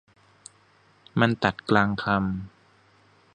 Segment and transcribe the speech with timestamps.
[1.19, 2.21] มันตัดกลางคำ